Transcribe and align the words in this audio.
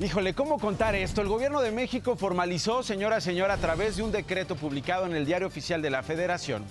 Híjole, 0.00 0.32
¿cómo 0.32 0.60
contar 0.60 0.94
esto? 0.94 1.22
El 1.22 1.28
gobierno 1.28 1.60
de 1.60 1.72
México 1.72 2.14
formalizó, 2.14 2.84
señora, 2.84 3.20
señora, 3.20 3.54
a 3.54 3.56
través 3.56 3.96
de 3.96 4.04
un 4.04 4.12
decreto 4.12 4.54
publicado 4.54 5.06
en 5.06 5.16
el 5.16 5.26
Diario 5.26 5.48
Oficial 5.48 5.82
de 5.82 5.90
la 5.90 6.04
Federación, 6.04 6.62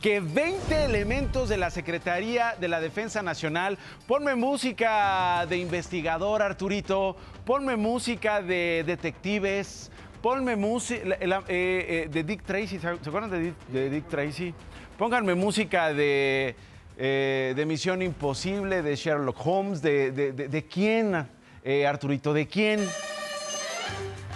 que 0.00 0.20
20 0.20 0.86
elementos 0.86 1.50
de 1.50 1.58
la 1.58 1.68
Secretaría 1.68 2.54
de 2.58 2.68
la 2.68 2.80
Defensa 2.80 3.22
Nacional, 3.22 3.76
ponme 4.06 4.34
música 4.34 5.44
de 5.46 5.58
investigador, 5.58 6.40
Arturito, 6.40 7.16
ponme 7.44 7.76
música 7.76 8.40
de 8.40 8.82
detectives, 8.86 9.90
ponme 10.22 10.56
música 10.56 11.18
eh, 11.20 11.44
eh, 11.48 12.08
de 12.10 12.24
Dick 12.24 12.44
Tracy, 12.44 12.78
¿se 12.78 12.88
acuerdan 12.88 13.54
de 13.68 13.90
Dick, 13.90 14.08
Tracy? 14.08 14.54
Pónganme 14.96 15.34
música 15.34 15.92
de, 15.92 16.56
eh, 16.96 17.52
de 17.54 17.66
Misión 17.66 18.00
Imposible, 18.00 18.80
de 18.80 18.96
Sherlock 18.96 19.46
Holmes, 19.46 19.82
de, 19.82 20.12
de, 20.12 20.32
de 20.32 20.66
quién, 20.66 21.26
eh, 21.64 21.86
Arturito, 21.86 22.34
¿de 22.34 22.46
quién? 22.46 22.86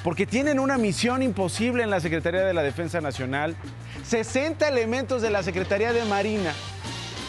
Porque 0.03 0.27
tienen 0.27 0.59
una 0.59 0.79
misión 0.79 1.23
imposible 1.23 1.83
en 1.83 1.91
la 1.91 2.01
Secretaría 2.01 2.41
de 2.41 2.55
la 2.55 2.63
Defensa 2.63 3.03
Nacional, 3.03 3.55
60 4.05 4.67
elementos 4.67 5.21
de 5.21 5.29
la 5.29 5.43
Secretaría 5.43 5.93
de 5.93 6.05
Marina, 6.07 6.55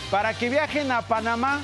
para 0.09 0.34
que 0.34 0.50
viajen 0.50 0.90
a 0.92 1.02
Panamá. 1.02 1.59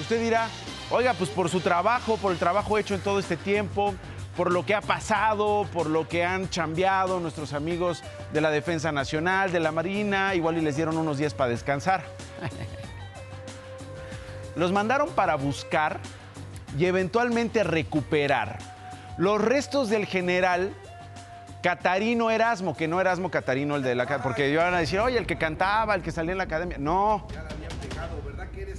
Usted 0.00 0.22
dirá, 0.22 0.46
oiga, 0.90 1.14
pues 1.14 1.30
por 1.30 1.48
su 1.48 1.60
trabajo, 1.60 2.16
por 2.16 2.30
el 2.30 2.38
trabajo 2.38 2.78
hecho 2.78 2.94
en 2.94 3.00
todo 3.00 3.18
este 3.18 3.36
tiempo, 3.36 3.92
por 4.36 4.52
lo 4.52 4.64
que 4.64 4.76
ha 4.76 4.80
pasado, 4.80 5.66
por 5.72 5.90
lo 5.90 6.06
que 6.06 6.24
han 6.24 6.48
chambeado 6.50 7.18
nuestros 7.18 7.52
amigos 7.52 8.04
de 8.32 8.40
la 8.40 8.52
Defensa 8.52 8.92
Nacional, 8.92 9.50
de 9.50 9.58
la 9.58 9.72
Marina, 9.72 10.36
igual 10.36 10.58
y 10.58 10.60
les 10.60 10.76
dieron 10.76 10.96
unos 10.96 11.18
días 11.18 11.34
para 11.34 11.50
descansar. 11.50 12.04
Los 14.54 14.70
mandaron 14.70 15.08
para 15.10 15.34
buscar 15.34 15.98
y 16.76 16.86
eventualmente 16.86 17.64
recuperar 17.64 18.58
los 19.16 19.40
restos 19.40 19.88
del 19.88 20.06
general 20.06 20.72
Catarino 21.62 22.30
Erasmo, 22.30 22.76
que 22.76 22.86
no 22.86 23.00
Erasmo 23.00 23.30
Catarino 23.30 23.76
el 23.76 23.82
de 23.82 23.94
la 23.94 24.06
porque 24.22 24.48
iban 24.48 24.74
a 24.74 24.78
decir, 24.78 25.00
oye, 25.00 25.18
el 25.18 25.26
que 25.26 25.36
cantaba, 25.36 25.94
el 25.94 26.02
que 26.02 26.12
salía 26.12 26.32
en 26.32 26.38
la 26.38 26.44
academia. 26.44 26.78
No. 26.78 27.26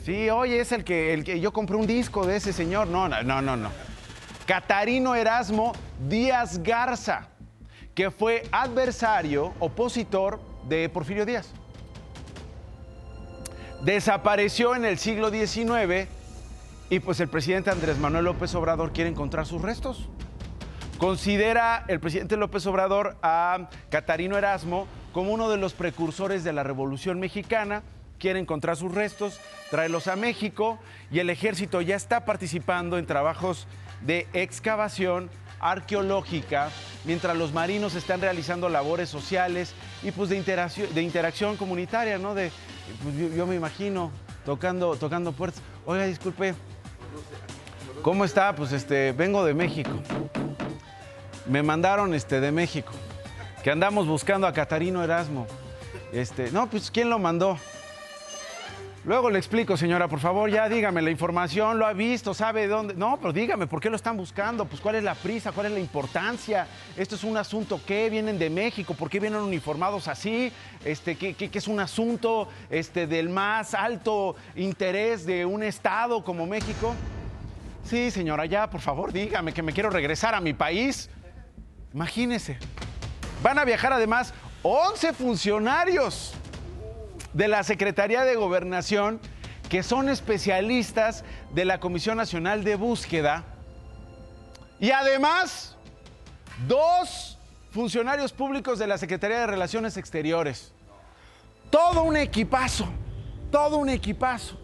Sí, 0.03 0.29
oye, 0.29 0.61
es 0.61 0.71
el 0.71 0.83
que, 0.83 1.13
el 1.13 1.23
que 1.23 1.39
yo 1.39 1.51
compré 1.51 1.75
un 1.75 1.85
disco 1.85 2.25
de 2.25 2.37
ese 2.37 2.53
señor. 2.53 2.87
No, 2.87 3.09
no, 3.09 3.21
no, 3.21 3.41
no, 3.41 3.57
no. 3.57 3.69
Catarino 4.45 5.13
Erasmo 5.13 5.73
Díaz 6.07 6.63
Garza, 6.63 7.27
que 7.93 8.09
fue 8.09 8.43
adversario, 8.51 9.53
opositor 9.59 10.39
de 10.67 10.87
Porfirio 10.89 11.25
Díaz. 11.25 11.51
Desapareció 13.83 14.75
en 14.75 14.85
el 14.85 14.97
siglo 14.97 15.29
XIX 15.29 16.07
y 16.89 16.99
pues 16.99 17.19
el 17.19 17.27
presidente 17.27 17.69
Andrés 17.69 17.99
Manuel 17.99 18.25
López 18.25 18.53
Obrador 18.55 18.91
quiere 18.91 19.09
encontrar 19.09 19.45
sus 19.45 19.61
restos. 19.61 20.09
Considera 20.97 21.85
el 21.87 21.99
presidente 21.99 22.35
López 22.35 22.65
Obrador 22.65 23.17
a 23.21 23.69
Catarino 23.89 24.37
Erasmo 24.37 24.87
como 25.13 25.31
uno 25.31 25.49
de 25.49 25.57
los 25.57 25.73
precursores 25.73 26.43
de 26.43 26.51
la 26.51 26.63
Revolución 26.63 27.19
Mexicana. 27.19 27.83
Quiere 28.17 28.39
encontrar 28.39 28.75
sus 28.75 28.93
restos, 28.93 29.39
tráelos 29.69 30.07
a 30.07 30.15
México 30.15 30.79
y 31.09 31.19
el 31.19 31.29
ejército 31.29 31.79
ya 31.81 31.95
está 31.95 32.25
participando 32.25 32.97
en 32.97 33.05
trabajos 33.05 33.67
de 34.01 34.27
excavación 34.33 35.29
arqueológica, 35.61 36.69
mientras 37.05 37.37
los 37.37 37.53
marinos 37.53 37.95
están 37.95 38.21
realizando 38.21 38.67
labores 38.67 39.09
sociales 39.09 39.73
y 40.03 40.11
pues 40.11 40.29
de 40.29 40.37
interacción, 40.37 40.93
de 40.93 41.01
interacción 41.01 41.57
comunitaria, 41.57 42.17
¿no? 42.17 42.33
De, 42.33 42.51
pues, 43.03 43.15
yo, 43.15 43.27
yo 43.35 43.45
me 43.45 43.55
imagino 43.55 44.11
tocando, 44.45 44.95
tocando 44.95 45.31
puertas. 45.31 45.61
Oiga, 45.85 46.05
disculpe, 46.05 46.55
¿cómo 48.01 48.25
está? 48.25 48.55
Pues 48.55 48.71
este, 48.71 49.11
vengo 49.11 49.45
de 49.45 49.53
México. 49.53 49.91
Me 51.45 51.63
mandaron 51.63 52.13
este, 52.13 52.39
de 52.39 52.51
México, 52.51 52.91
que 53.63 53.71
andamos 53.71 54.07
buscando 54.07 54.45
a 54.45 54.53
Catarino 54.53 55.03
Erasmo. 55.03 55.47
Este, 56.11 56.51
no, 56.51 56.69
pues 56.69 56.91
¿quién 56.91 57.09
lo 57.09 57.19
mandó? 57.19 57.57
Luego 59.09 59.31
le 59.31 59.39
explico, 59.39 59.75
señora, 59.75 60.07
por 60.07 60.19
favor, 60.19 60.51
ya 60.51 60.69
dígame 60.69 61.01
la 61.01 61.09
información, 61.09 61.79
lo 61.79 61.87
ha 61.87 61.93
visto, 61.93 62.35
sabe 62.35 62.67
dónde. 62.67 62.93
No, 62.93 63.17
pero 63.17 63.33
dígame, 63.33 63.65
¿por 63.65 63.81
qué 63.81 63.89
lo 63.89 63.95
están 63.95 64.15
buscando? 64.15 64.65
Pues 64.65 64.79
cuál 64.79 64.93
es 64.93 65.03
la 65.03 65.15
prisa, 65.15 65.51
cuál 65.51 65.65
es 65.65 65.71
la 65.71 65.79
importancia. 65.79 66.67
Esto 66.95 67.15
es 67.15 67.23
un 67.23 67.35
asunto 67.35 67.81
que 67.83 68.07
vienen 68.11 68.37
de 68.37 68.51
México, 68.51 68.93
¿por 68.93 69.09
qué 69.09 69.19
vienen 69.19 69.41
uniformados 69.41 70.07
así? 70.07 70.53
Este, 70.85 71.17
es 71.51 71.67
un 71.67 71.79
asunto 71.79 72.49
este, 72.69 73.07
del 73.07 73.29
más 73.29 73.73
alto 73.73 74.35
interés 74.55 75.25
de 75.25 75.43
un 75.43 75.63
estado 75.63 76.23
como 76.23 76.45
México. 76.45 76.93
Sí, 77.83 78.11
señora, 78.11 78.45
ya, 78.45 78.69
por 78.69 78.81
favor, 78.81 79.11
dígame 79.11 79.53
que 79.53 79.63
me 79.63 79.73
quiero 79.73 79.89
regresar 79.89 80.35
a 80.35 80.39
mi 80.39 80.53
país. 80.53 81.09
Imagínese. 81.95 82.59
Van 83.41 83.57
a 83.57 83.65
viajar 83.65 83.91
además 83.91 84.35
11 84.61 85.13
funcionarios 85.13 86.35
de 87.33 87.47
la 87.47 87.63
Secretaría 87.63 88.23
de 88.23 88.35
Gobernación 88.35 89.19
que 89.69 89.83
son 89.83 90.09
especialistas 90.09 91.23
de 91.53 91.63
la 91.63 91.79
Comisión 91.79 92.17
Nacional 92.17 92.63
de 92.63 92.75
Búsqueda. 92.75 93.43
Y 94.79 94.91
además, 94.91 95.77
dos 96.67 97.37
funcionarios 97.71 98.33
públicos 98.33 98.79
de 98.79 98.87
la 98.87 98.97
Secretaría 98.97 99.39
de 99.41 99.47
Relaciones 99.47 99.95
Exteriores. 99.95 100.73
Todo 101.69 102.01
un 102.01 102.17
equipazo, 102.17 102.87
todo 103.51 103.77
un 103.77 103.89
equipazo. 103.89 104.59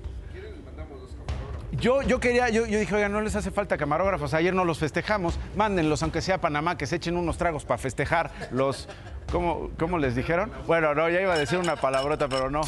Yo, 1.74 2.02
yo 2.02 2.20
quería, 2.20 2.50
yo, 2.50 2.66
yo 2.66 2.80
dije, 2.80 2.96
oiga, 2.96 3.10
no 3.10 3.20
les 3.22 3.36
hace 3.36 3.52
falta 3.52 3.78
camarógrafos, 3.78 4.34
ayer 4.34 4.54
no 4.54 4.64
los 4.64 4.80
festejamos, 4.80 5.38
mándenlos, 5.58 6.02
aunque 6.04 6.22
sea 6.22 6.36
a 6.36 6.42
Panamá, 6.42 6.78
que 6.78 6.88
se 6.88 6.96
echen 6.96 7.18
unos 7.18 7.38
tragos 7.38 7.66
para 7.66 7.78
festejar 7.78 8.32
los, 8.52 8.88
¿cómo, 9.32 9.70
¿cómo 9.78 9.98
les 9.98 10.16
dijeron? 10.16 10.52
Bueno, 10.68 10.94
no, 10.94 11.10
ya 11.10 11.22
iba 11.22 11.34
a 11.34 11.38
decir 11.38 11.60
una 11.60 11.76
palabrota, 11.76 12.28
pero 12.28 12.50
no. 12.50 12.62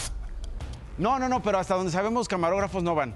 No, 0.97 1.19
no, 1.19 1.29
no, 1.29 1.41
pero 1.41 1.59
hasta 1.59 1.75
donde 1.75 1.91
sabemos 1.91 2.27
camarógrafos 2.27 2.83
no 2.83 2.95
van. 2.95 3.13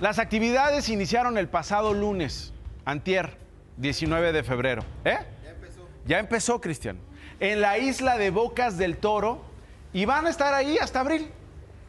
Las 0.00 0.18
actividades 0.18 0.88
iniciaron 0.88 1.38
el 1.38 1.48
pasado 1.48 1.94
lunes, 1.94 2.52
antier, 2.84 3.38
19 3.76 4.32
de 4.32 4.42
febrero. 4.42 4.82
¿Eh? 5.04 5.18
Ya 5.42 5.50
empezó. 5.50 5.88
Ya 6.04 6.18
empezó, 6.18 6.60
Cristian. 6.60 6.98
En 7.40 7.60
la 7.60 7.78
isla 7.78 8.18
de 8.18 8.30
Bocas 8.30 8.76
del 8.76 8.98
Toro 8.98 9.42
y 9.92 10.04
van 10.04 10.26
a 10.26 10.30
estar 10.30 10.52
ahí 10.52 10.78
hasta 10.78 11.00
abril, 11.00 11.30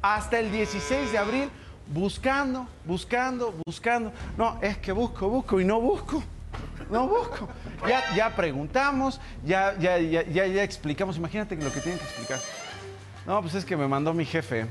hasta 0.02 0.40
el 0.40 0.52
16 0.52 1.12
de 1.12 1.18
abril 1.18 1.50
buscando, 1.88 2.68
buscando, 2.86 3.53
buscando. 3.66 4.12
No, 4.38 4.57
es 4.62 4.78
que 4.78 4.91
busco, 4.91 5.30
busco 5.30 5.59
y 5.59 5.66
no 5.66 5.81
busco. 5.81 6.24
No 6.90 7.08
busco. 7.08 7.50
Ya, 7.88 8.03
ya 8.16 8.36
preguntamos, 8.36 9.20
ya, 9.44 9.75
ya, 9.78 9.98
ya, 9.98 10.24
ya, 10.24 10.46
ya 10.48 10.64
explicamos. 10.64 11.18
Imagínate 11.18 11.56
lo 11.56 11.72
que 11.72 11.81
tienen 11.81 12.00
que 12.00 12.06
explicar. 12.06 12.40
No, 13.25 13.42
pues 13.42 13.56
es 13.56 13.66
que 13.66 13.75
me 13.75 13.88
mandó 13.88 14.14
mi 14.14 14.25
jefe. 14.25 14.68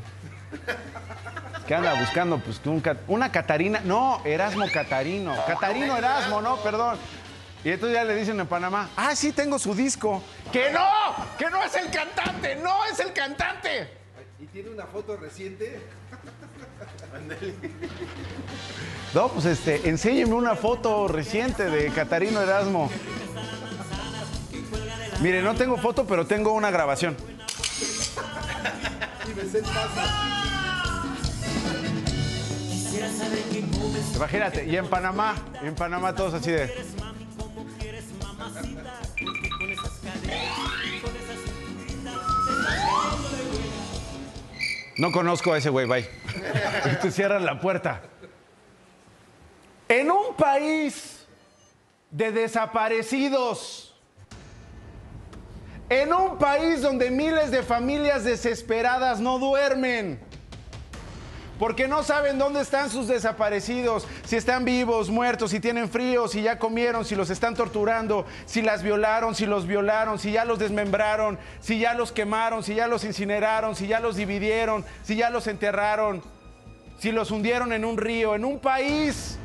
Que 1.67 1.75
anda 1.75 1.95
buscando, 2.01 2.39
pues, 2.39 2.61
una 3.09 3.31
Catarina. 3.31 3.81
No, 3.85 4.23
Erasmo 4.25 4.67
Catarino. 4.73 5.35
Catarino 5.47 5.97
Erasmo, 5.97 6.41
no, 6.41 6.57
perdón. 6.59 6.97
Y 7.65 7.71
entonces 7.71 7.99
ya 7.99 8.05
le 8.05 8.15
dicen 8.15 8.39
en 8.39 8.47
Panamá, 8.47 8.91
ah, 8.97 9.17
sí, 9.17 9.33
tengo 9.33 9.59
su 9.59 9.75
disco. 9.75 10.23
¡Que 10.53 10.71
no! 10.71 10.87
¡Que 11.37 11.51
no 11.51 11.63
es 11.65 11.75
el 11.75 11.91
cantante! 11.91 12.55
¡No 12.57 12.85
es 12.85 13.01
el 13.01 13.13
cantante! 13.13 13.91
Y 14.39 14.47
tiene 14.47 14.71
una 14.71 14.87
foto 14.87 15.17
reciente. 15.17 15.81
No, 19.15 19.29
pues 19.29 19.47
este, 19.47 19.89
enséñeme 19.89 20.35
una 20.35 20.57
foto 20.57 21.09
reciente 21.09 21.71
de 21.71 21.91
Catarino 21.91 22.41
Erasmo. 22.41 22.91
Mire, 25.21 25.41
no 25.43 25.55
tengo 25.55 25.79
foto, 25.79 26.07
pero 26.07 26.27
tengo 26.27 26.53
una 26.53 26.71
grabación. 26.71 27.17
Imagínate, 34.15 34.67
y 34.67 34.77
en 34.77 34.89
Panamá, 34.89 35.35
en 35.63 35.75
Panamá 35.75 36.15
todos 36.15 36.35
así 36.35 36.51
de. 36.51 36.75
No 44.97 45.13
conozco 45.13 45.53
a 45.53 45.59
ese 45.59 45.71
güey, 45.71 45.87
bye. 45.87 46.09
Te 47.03 47.11
cierran 47.11 47.45
la 47.45 47.61
puerta. 47.61 48.03
En 49.89 50.11
un 50.11 50.35
país 50.37 51.27
de 52.11 52.33
desaparecidos, 52.33 53.95
en 55.89 56.13
un 56.13 56.39
país 56.39 56.83
donde 56.83 57.11
miles 57.11 57.51
de 57.51 57.63
familias 57.63 58.25
desesperadas 58.25 59.21
no 59.21 59.39
duermen, 59.39 60.19
porque 61.59 61.89
no 61.89 62.03
saben 62.03 62.39
dónde 62.39 62.61
están 62.61 62.91
sus 62.91 63.09
desaparecidos, 63.09 64.07
si 64.25 64.37
están 64.37 64.65
vivos, 64.65 65.09
muertos, 65.09 65.51
si 65.51 65.61
tienen 65.61 65.89
frío, 65.89 66.29
si 66.29 66.43
ya 66.43 66.59
comieron, 66.59 67.05
si 67.05 67.15
los 67.15 67.31
están 67.31 67.55
torturando, 67.55 68.27
si 68.45 68.63
las 68.63 68.83
violaron, 68.83 69.35
si 69.35 69.47
los 69.47 69.67
violaron, 69.67 70.19
si 70.19 70.33
ya 70.33 70.45
los 70.45 70.59
desmembraron, 70.59 71.39
si 71.61 71.79
ya 71.79 71.95
los 71.95 72.13
quemaron, 72.13 72.63
si 72.63 72.75
ya 72.75 72.87
los 72.87 73.05
incineraron, 73.05 73.75
si 73.75 73.87
ya 73.87 74.01
los 74.01 74.17
dividieron, 74.17 74.85
si 75.03 75.17
ya 75.17 75.31
los 75.31 75.47
enterraron, 75.47 76.23
si 76.99 77.13
los 77.13 77.31
hundieron 77.31 77.73
en 77.73 77.85
un 77.85 77.97
río, 77.97 78.35
en 78.35 78.45
un 78.45 78.59
país 78.59 79.39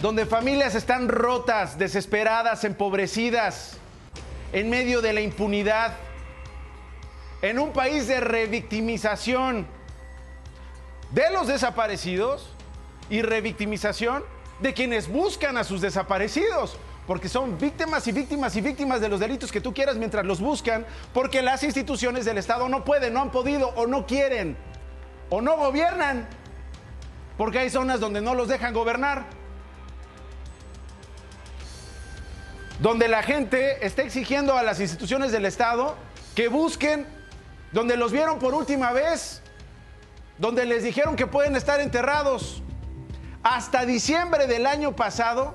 donde 0.00 0.26
familias 0.26 0.74
están 0.74 1.08
rotas, 1.08 1.76
desesperadas, 1.78 2.64
empobrecidas, 2.64 3.78
en 4.52 4.70
medio 4.70 5.02
de 5.02 5.12
la 5.12 5.20
impunidad, 5.20 5.92
en 7.42 7.58
un 7.58 7.72
país 7.72 8.06
de 8.08 8.20
revictimización 8.20 9.66
de 11.12 11.30
los 11.30 11.46
desaparecidos 11.46 12.50
y 13.08 13.22
revictimización 13.22 14.24
de 14.60 14.74
quienes 14.74 15.08
buscan 15.08 15.56
a 15.56 15.64
sus 15.64 15.80
desaparecidos, 15.80 16.78
porque 17.06 17.28
son 17.28 17.58
víctimas 17.58 18.06
y 18.06 18.12
víctimas 18.12 18.56
y 18.56 18.60
víctimas 18.60 19.00
de 19.00 19.08
los 19.08 19.20
delitos 19.20 19.52
que 19.52 19.60
tú 19.60 19.72
quieras 19.72 19.96
mientras 19.96 20.26
los 20.26 20.40
buscan, 20.40 20.84
porque 21.14 21.40
las 21.42 21.62
instituciones 21.62 22.24
del 22.24 22.38
Estado 22.38 22.68
no 22.68 22.84
pueden, 22.84 23.14
no 23.14 23.22
han 23.22 23.30
podido 23.30 23.68
o 23.76 23.86
no 23.86 24.06
quieren 24.06 24.56
o 25.30 25.40
no 25.40 25.56
gobiernan, 25.56 26.28
porque 27.36 27.60
hay 27.60 27.70
zonas 27.70 28.00
donde 28.00 28.20
no 28.20 28.34
los 28.34 28.48
dejan 28.48 28.74
gobernar. 28.74 29.26
Donde 32.80 33.08
la 33.08 33.22
gente 33.22 33.84
está 33.84 34.02
exigiendo 34.02 34.56
a 34.56 34.62
las 34.62 34.78
instituciones 34.80 35.32
del 35.32 35.46
Estado 35.46 35.96
que 36.34 36.48
busquen 36.48 37.17
donde 37.72 37.96
los 37.96 38.12
vieron 38.12 38.38
por 38.38 38.54
última 38.54 38.92
vez, 38.92 39.42
donde 40.38 40.64
les 40.64 40.82
dijeron 40.82 41.16
que 41.16 41.26
pueden 41.26 41.56
estar 41.56 41.80
enterrados. 41.80 42.62
Hasta 43.42 43.86
diciembre 43.86 44.46
del 44.46 44.66
año 44.66 44.96
pasado, 44.96 45.54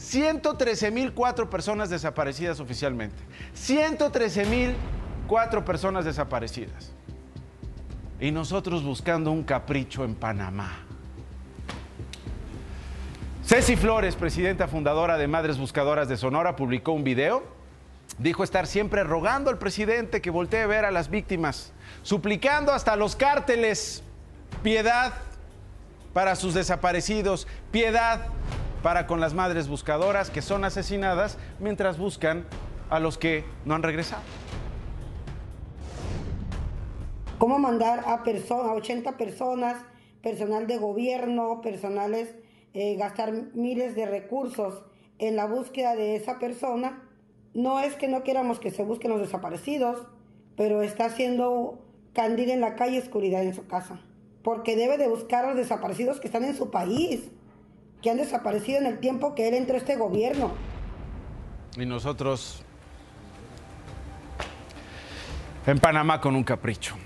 113.004 0.00 1.48
personas 1.48 1.90
desaparecidas 1.90 2.60
oficialmente. 2.60 3.16
113.004 3.56 5.64
personas 5.64 6.04
desaparecidas. 6.04 6.92
Y 8.20 8.30
nosotros 8.30 8.82
buscando 8.82 9.30
un 9.30 9.42
capricho 9.42 10.04
en 10.04 10.14
Panamá. 10.14 10.84
Ceci 13.44 13.76
Flores, 13.76 14.16
presidenta 14.16 14.68
fundadora 14.68 15.18
de 15.18 15.28
Madres 15.28 15.58
Buscadoras 15.58 16.08
de 16.08 16.16
Sonora, 16.16 16.56
publicó 16.56 16.92
un 16.92 17.04
video. 17.04 17.42
Dijo 18.18 18.44
estar 18.44 18.66
siempre 18.66 19.02
rogando 19.02 19.50
al 19.50 19.58
presidente 19.58 20.22
que 20.22 20.30
voltee 20.30 20.62
a 20.62 20.66
ver 20.66 20.84
a 20.84 20.90
las 20.90 21.10
víctimas, 21.10 21.72
suplicando 22.02 22.72
hasta 22.72 22.94
los 22.96 23.16
cárteles 23.16 24.02
piedad 24.62 25.12
para 26.12 26.36
sus 26.36 26.54
desaparecidos, 26.54 27.48
piedad 27.72 28.26
para 28.82 29.06
con 29.06 29.20
las 29.20 29.34
madres 29.34 29.66
buscadoras 29.66 30.30
que 30.30 30.42
son 30.42 30.64
asesinadas 30.64 31.38
mientras 31.58 31.98
buscan 31.98 32.44
a 32.88 33.00
los 33.00 33.18
que 33.18 33.44
no 33.64 33.74
han 33.74 33.82
regresado. 33.82 34.22
¿Cómo 37.38 37.58
mandar 37.58 38.04
a 38.06 38.22
personas, 38.22 38.66
a 38.66 38.74
80 38.74 39.16
personas, 39.16 39.76
personal 40.22 40.66
de 40.66 40.78
gobierno, 40.78 41.60
personales 41.60 42.36
eh, 42.74 42.96
gastar 42.96 43.32
miles 43.54 43.94
de 43.94 44.06
recursos 44.06 44.82
en 45.18 45.36
la 45.36 45.46
búsqueda 45.46 45.94
de 45.94 46.16
esa 46.16 46.38
persona, 46.38 47.03
no 47.54 47.80
es 47.80 47.94
que 47.94 48.08
no 48.08 48.22
queramos 48.22 48.58
que 48.58 48.70
se 48.70 48.82
busquen 48.82 49.10
los 49.10 49.20
desaparecidos, 49.20 50.06
pero 50.56 50.82
está 50.82 51.06
haciendo 51.06 51.78
candil 52.12 52.50
en 52.50 52.60
la 52.60 52.74
calle, 52.74 52.98
oscuridad 52.98 53.42
en 53.42 53.54
su 53.54 53.66
casa. 53.66 54.00
Porque 54.42 54.76
debe 54.76 54.98
de 54.98 55.08
buscar 55.08 55.44
a 55.44 55.48
los 55.48 55.56
desaparecidos 55.56 56.20
que 56.20 56.26
están 56.26 56.44
en 56.44 56.56
su 56.56 56.70
país, 56.70 57.30
que 58.02 58.10
han 58.10 58.18
desaparecido 58.18 58.78
en 58.78 58.86
el 58.86 58.98
tiempo 58.98 59.34
que 59.34 59.48
él 59.48 59.54
entró 59.54 59.76
a 59.76 59.78
este 59.78 59.96
gobierno. 59.96 60.52
Y 61.76 61.86
nosotros 61.86 62.64
en 65.66 65.78
Panamá 65.78 66.20
con 66.20 66.36
un 66.36 66.44
capricho. 66.44 66.96